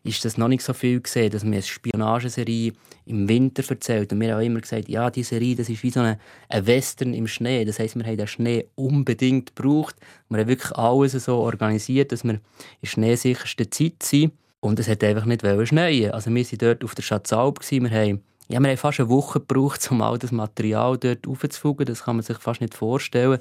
ist 0.06 0.24
das 0.24 0.38
noch 0.38 0.48
nicht 0.48 0.62
so 0.62 0.74
viel 0.74 1.02
gesehen, 1.02 1.32
dass 1.32 1.44
man 1.44 1.54
eine 1.54 1.64
Spionageserie 1.64 2.74
im 3.08 3.28
Winter 3.28 3.64
erzählt. 3.68 4.14
Und 4.14 4.22
wir 4.22 4.32
haben 4.32 4.40
auch 4.40 4.46
immer 4.46 4.62
gesagt, 4.62 4.88
ja, 4.88 5.10
diese 5.10 5.30
Serie, 5.30 5.56
das 5.56 5.68
ist 5.68 5.82
wie 5.82 5.90
so 5.90 6.00
ein, 6.00 6.18
Western 6.50 7.16
im 7.16 7.28
Schnee. 7.28 7.66
Das 7.66 7.80
heißt, 7.80 7.96
wir 7.96 8.06
haben 8.06 8.18
den 8.18 8.28
Schnee 8.28 8.68
unbedingt 8.76 9.56
gebraucht. 9.56 9.96
Wir 10.30 10.40
haben 10.40 10.48
wirklich 10.48 10.72
alles 10.74 11.14
so 11.14 11.38
organisiert, 11.38 12.12
dass 12.12 12.24
wir 12.24 12.34
in 12.34 12.42
der 12.82 12.88
schneesichersten 12.88 13.72
Zeit 13.72 14.04
sind. 14.04 14.34
Und 14.60 14.80
es 14.80 14.88
hat 14.88 15.04
einfach 15.04 15.26
nicht 15.26 15.42
schneien. 15.68 16.12
Also 16.12 16.30
wir 16.30 16.46
waren 16.46 16.58
dort 16.60 16.84
auf 16.84 16.94
der 16.94 17.04
Schatzalp. 17.04 17.60
Wir 17.72 17.90
haben 17.90 18.24
ja, 18.48 18.60
wir 18.60 18.70
haben 18.70 18.78
fast 18.78 19.00
eine 19.00 19.10
Woche 19.10 19.40
gebraucht, 19.40 19.88
um 19.92 20.02
all 20.02 20.20
das 20.20 20.32
Material 20.32 20.98
dort 20.98 21.28
aufzufugen. 21.28 21.86
Das 21.86 22.04
kann 22.04 22.18
man 22.18 22.24
sich 22.24 22.38
fast 22.38 22.62
nicht 22.62 22.76
vorstellen. 22.76 23.40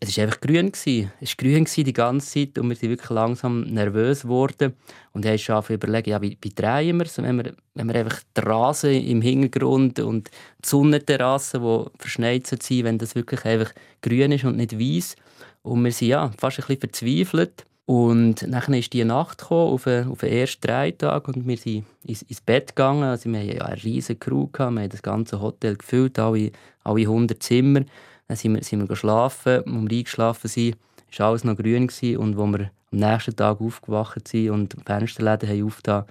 Es 0.00 0.16
war 0.16 0.24
einfach 0.24 0.40
grün. 0.40 0.72
Es 0.74 0.86
war 0.86 1.36
grün 1.38 1.64
die 1.64 1.92
ganze 1.92 2.30
Zeit 2.30 2.58
und 2.58 2.68
wir 2.68 2.76
sind 2.76 2.90
wirklich 2.90 3.10
langsam 3.10 3.62
nervös 3.62 4.22
geworden. 4.22 4.74
Und 5.12 5.26
haben 5.26 5.38
schon 5.38 5.62
überlegt, 5.68 6.06
ja, 6.06 6.20
wie, 6.20 6.38
wie 6.40 6.50
drehen 6.50 6.98
wir 6.98 7.06
es, 7.06 7.18
wenn 7.18 7.36
wir, 7.36 7.54
wenn 7.74 7.88
wir 7.88 7.94
einfach 7.96 8.20
die 8.36 8.40
Rasen 8.40 8.92
im 8.92 9.22
Hintergrund 9.22 10.00
und 10.00 10.30
die 10.64 10.68
Sonnenterrassen, 10.68 11.62
die 11.62 11.84
verschneit 11.98 12.46
sind, 12.46 12.84
wenn 12.84 12.98
das 12.98 13.14
wirklich 13.14 13.44
einfach 13.44 13.72
grün 14.02 14.32
ist 14.32 14.44
und 14.44 14.56
nicht 14.56 14.78
weiß. 14.78 15.16
Und 15.62 15.84
wir 15.84 15.92
sind 15.92 16.08
ja 16.08 16.30
fast 16.38 16.58
ein 16.60 16.66
bisschen 16.66 16.80
verzweifelt. 16.80 17.66
Und 17.86 18.42
dann 18.42 18.74
ist 18.74 18.92
die 18.92 19.04
Nacht 19.04 19.38
gekommen, 19.38 19.72
auf, 19.72 19.84
den, 19.84 20.08
auf 20.08 20.18
den 20.18 20.32
ersten 20.32 20.60
drei 20.66 20.90
Tag 20.90 21.28
und 21.28 21.46
wir 21.46 21.56
sind 21.56 21.86
ins, 22.02 22.22
ins 22.22 22.40
Bett 22.40 22.74
gegangen. 22.74 23.04
Also 23.04 23.30
wir 23.30 23.38
hatten 23.38 23.48
ja 23.48 23.64
eine 23.64 23.82
riesige 23.82 24.18
Crew, 24.18 24.48
gehabt. 24.48 24.74
wir 24.74 24.82
haben 24.82 24.90
das 24.90 25.02
ganze 25.02 25.40
Hotel 25.40 25.76
gefüllt, 25.76 26.18
alle, 26.18 26.50
alle 26.82 27.02
100 27.02 27.40
Zimmer. 27.40 27.82
Dann 28.26 28.36
sind 28.36 28.56
wir, 28.56 28.64
sind 28.64 28.80
wir 28.80 28.88
geschlafen, 28.88 29.58
als 29.58 29.66
wir 29.66 29.98
eingeschlafen 29.98 30.48
sind, 30.48 30.76
war 31.16 31.28
alles 31.28 31.44
noch 31.44 31.56
grün. 31.56 31.86
Gewesen. 31.86 32.16
Und 32.16 32.36
als 32.36 32.58
wir 32.58 32.70
am 32.90 32.98
nächsten 32.98 33.36
Tag 33.36 33.60
aufgewacht 33.60 34.26
sind 34.26 34.50
und 34.50 34.72
die 34.72 34.82
Fensterläden 34.84 35.48
haben 35.48 35.64
aufgetan, 35.64 36.04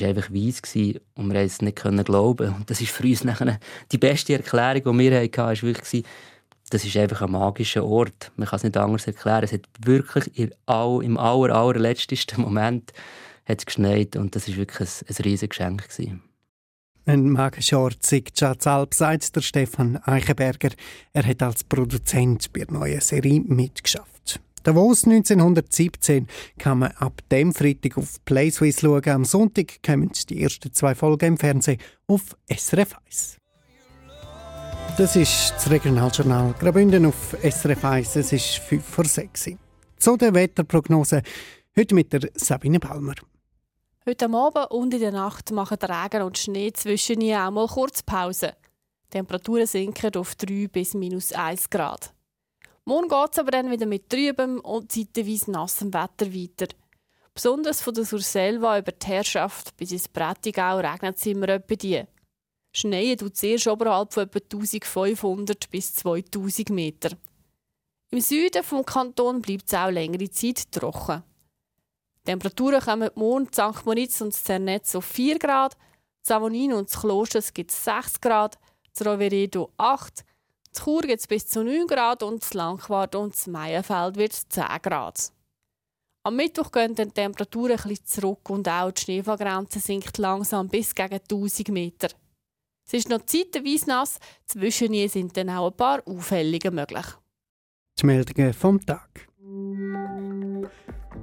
war 0.00 0.08
einfach 0.08 0.30
weiß 0.30 0.62
gewesen 0.62 1.00
und 1.14 1.32
wir 1.32 1.34
konnten 1.34 1.46
es 1.46 1.62
nicht 1.62 2.06
glauben. 2.06 2.54
Und 2.54 2.68
das 2.68 2.80
ist 2.80 2.90
für 2.90 3.04
uns 3.04 3.24
die 3.92 3.98
beste 3.98 4.32
Erklärung, 4.32 4.98
die 4.98 5.10
wir 5.10 5.20
hatten, 5.20 5.36
war 5.36 5.62
wirklich, 5.62 6.04
das 6.72 6.84
ist 6.84 6.96
einfach 6.96 7.20
ein 7.22 7.32
magischer 7.32 7.84
Ort. 7.84 8.32
Man 8.36 8.48
kann 8.48 8.56
es 8.56 8.62
nicht 8.62 8.76
anders 8.76 9.06
erklären. 9.06 9.44
Es 9.44 9.52
hat 9.52 9.68
wirklich 9.84 10.38
im 10.38 11.18
aller, 11.18 11.54
allerletztesten 11.54 12.40
Moment 12.40 12.92
hat 13.44 13.66
geschneit 13.66 14.16
und 14.16 14.34
das 14.34 14.48
war 14.48 14.56
wirklich 14.56 14.88
ein, 14.88 15.06
ein 15.08 15.24
riesiges 15.24 15.50
Geschenk. 15.50 15.88
Gewesen. 15.88 16.22
Ein 17.04 17.30
magischer 17.30 17.80
Ort 17.80 18.02
sagt 18.06 18.38
Schatzalp, 18.38 18.94
sagt 18.94 19.36
der 19.36 19.42
Stefan 19.42 19.98
Eichenberger. 19.98 20.70
Er 21.12 21.26
hat 21.26 21.42
als 21.42 21.64
Produzent 21.64 22.52
bei 22.52 22.60
der 22.60 22.72
neuen 22.72 23.00
Serie 23.00 23.40
mitgeschafft. 23.40 24.40
Davos 24.62 25.04
1917 25.04 26.28
kann 26.58 26.78
man 26.78 26.92
ab 26.92 27.20
dem 27.30 27.52
Freitag 27.52 27.98
auf 27.98 28.24
PlaySwiss 28.24 28.80
schauen. 28.80 29.08
Am 29.08 29.24
Sonntag 29.24 29.82
kommen 29.82 30.12
die 30.30 30.42
ersten 30.42 30.72
zwei 30.72 30.94
Folgen 30.94 31.26
im 31.26 31.36
Fernsehen 31.36 31.80
auf 32.06 32.36
SRF 32.48 32.94
1. 33.06 33.41
Das 35.02 35.16
ist 35.16 35.52
das 35.56 35.68
Regionaljournal 35.68 36.54
Graubünden 36.60 37.06
auf 37.06 37.36
SRF 37.42 37.84
1. 37.84 38.14
Es 38.14 38.32
ist 38.32 38.58
5 38.58 38.84
vor 38.84 39.04
6 39.04 39.50
Zu 39.98 40.16
der 40.16 40.32
Wetterprognose 40.32 41.22
heute 41.76 41.94
mit 41.96 42.12
der 42.12 42.30
Sabine 42.36 42.78
Palmer. 42.78 43.16
Heute 44.06 44.26
Abend 44.26 44.70
und 44.70 44.94
in 44.94 45.00
der 45.00 45.10
Nacht 45.10 45.50
machen 45.50 45.78
Regen 45.78 46.22
und 46.22 46.38
Schnee 46.38 46.72
zwischen 46.72 47.20
ihnen 47.20 47.40
auch 47.40 47.50
mal 47.50 47.66
kurz 47.66 48.04
Pause. 48.04 48.54
Die 49.06 49.18
Temperaturen 49.18 49.66
sinken 49.66 50.14
auf 50.14 50.36
3 50.36 50.68
bis 50.68 50.94
minus 50.94 51.32
1 51.32 51.68
Grad. 51.68 52.14
Morgen 52.84 53.08
geht 53.08 53.32
es 53.32 53.40
aber 53.40 53.50
dann 53.50 53.72
wieder 53.72 53.86
mit 53.86 54.08
trübem 54.08 54.60
und 54.60 54.92
zeitweise 54.92 55.50
nassem 55.50 55.92
Wetter 55.92 56.32
weiter. 56.32 56.72
Besonders 57.34 57.82
von 57.82 57.94
der 57.94 58.04
Surselva 58.04 58.78
über 58.78 58.92
die 58.92 59.06
Herrschaft 59.08 59.76
bis 59.76 59.90
ins 59.90 60.06
Prättigau 60.06 60.76
regnet 60.76 61.16
es 61.16 61.26
immer 61.26 61.48
etwa 61.48 61.74
die. 61.74 62.04
Schneien 62.74 63.18
tut 63.18 63.34
es 63.34 63.42
erst 63.42 63.66
oberhalb 63.66 64.14
von 64.14 64.24
etwa 64.24 64.38
1500 64.38 65.70
bis 65.70 65.94
2000 65.94 66.70
Meter. 66.70 67.10
Im 68.10 68.20
Süden 68.20 68.62
vom 68.62 68.84
Kanton 68.84 69.42
bleibt 69.42 69.64
es 69.66 69.74
auch 69.74 69.90
längere 69.90 70.30
Zeit 70.30 70.70
trocken. 70.72 71.22
Die 72.20 72.30
Temperaturen 72.30 72.80
kommen 72.80 73.10
morgen 73.14 73.46
in 73.46 73.52
St. 73.52 73.84
Moritz 73.84 74.20
und 74.20 74.32
Zernetz 74.32 74.94
auf 74.94 75.04
4 75.04 75.38
Grad, 75.38 75.76
Savonin 76.22 76.72
und 76.72 76.90
Kloster 76.90 77.40
gibt 77.52 77.70
es 77.70 77.84
6 77.84 78.20
Grad, 78.20 78.58
Roveredo 79.04 79.72
8, 79.76 80.20
in 80.20 80.82
Chur 80.82 81.02
gibt 81.02 81.20
es 81.20 81.26
bis 81.26 81.46
zu 81.46 81.62
9 81.62 81.86
Grad 81.86 82.22
und 82.22 82.42
in 82.42 82.58
Langquart 82.58 83.14
und 83.14 83.34
in 83.46 83.52
Meierfeld 83.52 84.16
wird 84.16 84.32
es 84.32 84.48
10 84.48 84.64
Grad. 84.82 85.32
Am 86.24 86.36
Mittwoch 86.36 86.70
gehen 86.70 86.94
die 86.94 87.06
Temperaturen 87.06 87.72
etwas 87.72 88.04
zurück 88.04 88.48
und 88.48 88.68
auch 88.68 88.92
die 88.92 89.00
Schneefallgrenze 89.02 89.80
sinkt 89.80 90.16
langsam 90.18 90.68
bis 90.68 90.94
gegen 90.94 91.14
1000 91.14 91.68
Meter. 91.68 92.08
Es 92.86 92.94
ist 92.94 93.08
noch 93.08 93.24
zeitweise 93.24 93.86
nass, 93.88 94.18
zwischen 94.46 94.92
ihnen 94.92 95.08
sind 95.08 95.36
dann 95.36 95.50
auch 95.50 95.70
ein 95.70 95.76
paar 95.76 96.02
Auffällungen 96.06 96.74
möglich. 96.74 97.06
Die 98.00 98.06
Meldungen 98.06 98.52
vom 98.52 98.84
Tag. 98.84 99.28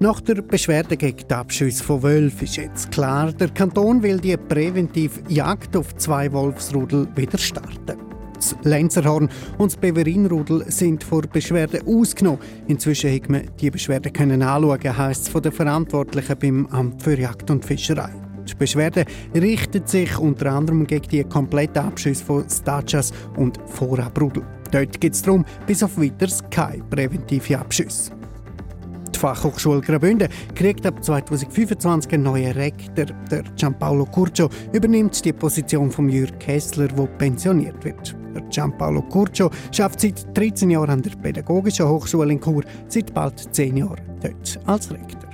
Nach 0.02 0.22
der 0.22 0.42
Beschwerde 0.42 0.96
gegen 0.96 1.28
die 1.28 1.34
Abschüsse 1.34 1.84
von 1.84 2.02
Wölfen 2.02 2.46
ist 2.46 2.56
jetzt 2.56 2.92
klar, 2.92 3.34
der 3.34 3.50
Kanton 3.50 4.02
will 4.02 4.18
die 4.20 4.38
präventive 4.38 5.22
Jagd 5.28 5.76
auf 5.76 5.94
zwei 5.98 6.32
Wolfsrudel 6.32 7.08
wieder 7.18 7.38
starten. 7.38 7.98
Das 8.34 8.56
Lenzerhorn 8.64 9.30
und 9.58 9.74
das 9.74 9.78
Beverinrudel 9.78 10.72
sind 10.72 11.04
vor 11.04 11.24
Beschwerden 11.24 11.86
ausgenommen. 11.86 12.40
Inzwischen 12.68 13.14
hat 13.14 13.30
man 13.30 13.50
die 13.60 13.70
Beschwerden 13.70 14.14
können 14.14 14.42
anschauen, 14.42 14.98
heisst 14.98 15.24
es 15.24 15.30
von 15.30 15.42
den 15.42 15.52
Verantwortlichen 15.52 16.40
beim 16.40 16.66
Amt 16.68 17.04
für 17.04 17.20
Jagd 17.20 17.52
und 17.52 17.66
Fischerei. 17.66 18.29
Die 18.50 18.56
Beschwerde 18.56 19.06
richtet 19.36 19.90
sich 19.90 20.18
unter 20.18 20.52
anderem 20.52 20.86
gegen 20.88 21.08
die 21.08 21.24
kompletten 21.24 21.84
Abschüsse 21.84 22.26
von 22.26 22.50
Stachas 22.50 23.12
und 23.38 23.60
Vorabrudel. 23.68 24.44
Dort 24.72 25.00
geht 25.00 25.14
es 25.14 25.22
darum, 25.22 25.46
bis 25.66 25.84
auf 25.84 25.98
weiteres 25.98 26.44
keine 26.50 26.84
präventive 26.84 27.60
Abschüsse. 27.60 28.12
Die 29.14 29.20
Fachhochschule 29.20 29.82
Graubünden 29.82 30.30
kriegt 30.56 30.86
ab 30.86 31.04
2025 31.04 32.14
einen 32.14 32.24
neuen 32.24 32.54
Rektor. 32.54 33.06
Der 33.30 33.44
Gianpaolo 33.56 34.06
Curcio 34.06 34.50
übernimmt 34.72 35.24
die 35.26 35.34
Position 35.34 35.92
von 35.92 36.08
Jürg 36.08 36.40
Kessler, 36.40 36.88
der 36.88 37.06
pensioniert 37.06 37.84
wird. 37.84 38.16
Der 38.34 38.44
Gianpaolo 38.44 39.02
Curcio 39.02 39.50
schafft 39.72 40.02
seit 40.02 40.38
13 40.38 40.70
Jahren 40.70 40.90
an 40.90 41.02
der 41.02 41.12
Pädagogischen 41.18 41.88
Hochschule 41.88 42.32
in 42.32 42.40
Chur, 42.40 42.64
seit 42.88 43.14
bald 43.14 43.54
10 43.54 43.78
Jahren 43.78 44.00
dort 44.22 44.60
als 44.66 44.92
Rektor. 44.92 45.29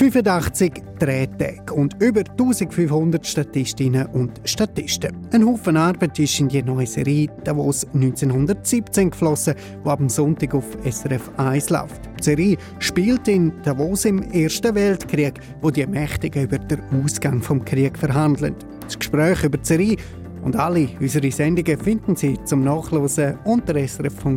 85 0.00 0.72
Drehtage 0.98 1.74
und 1.74 2.02
über 2.02 2.20
1500 2.20 3.26
Statistinnen 3.26 4.06
und 4.06 4.40
Statisten. 4.44 5.14
Ein 5.30 5.44
Haufen 5.44 5.76
Arbeit 5.76 6.18
ist 6.18 6.40
in 6.40 6.48
die 6.48 6.62
neue 6.62 6.86
Serie 6.86 7.28
Davos 7.44 7.84
1917 7.92 9.10
geflossen, 9.10 9.56
die 9.84 9.88
am 9.90 10.08
Sonntag 10.08 10.54
auf 10.54 10.64
SRF 10.90 11.30
1 11.36 11.68
läuft. 11.68 12.08
Die 12.18 12.24
Serie 12.24 12.56
spielt 12.78 13.28
in 13.28 13.52
Davos 13.62 14.06
im 14.06 14.22
Ersten 14.22 14.74
Weltkrieg, 14.74 15.38
wo 15.60 15.70
die 15.70 15.86
Mächtigen 15.86 16.44
über 16.44 16.56
den 16.56 16.80
Ausgang 17.04 17.42
vom 17.42 17.62
Krieg 17.62 17.98
verhandeln. 17.98 18.54
Das 18.80 18.98
Gespräch 18.98 19.44
über 19.44 19.58
die 19.58 19.66
Serie 19.66 19.98
und 20.42 20.56
alle 20.56 20.88
unsere 20.98 21.30
Sendungen 21.30 21.78
finden 21.78 22.16
Sie 22.16 22.42
zum 22.44 22.64
Nachlesen 22.64 23.38
unter 23.44 23.74
srf.ch-audio 23.74 24.32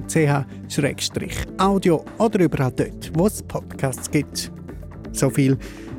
oder 2.17 2.39
überall 2.41 2.73
dort, 2.73 3.11
wo 3.13 3.27
es 3.27 3.41
Podcasts 3.43 4.11
gibt. 4.11 4.51
So 5.13 5.29
viel 5.29 5.57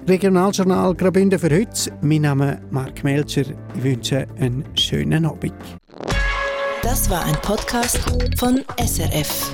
Regionaljournal 0.09 0.95
Graubünden 0.95 1.39
für 1.39 1.51
heute. 1.51 1.93
Mein 2.03 2.23
Name 2.23 2.55
ist 2.55 2.73
Mark 2.73 3.05
Melcher. 3.05 3.43
Ich 3.77 3.83
wünsche 3.83 4.27
einen 4.39 4.65
schönen 4.77 5.25
Abend. 5.25 5.55
Das 6.83 7.09
war 7.09 7.25
ein 7.25 7.37
Podcast 7.37 7.99
von 8.37 8.63
SRF. 8.79 9.51